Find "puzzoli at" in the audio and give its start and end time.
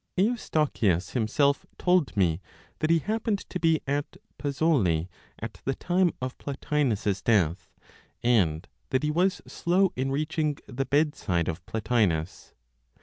4.39-5.61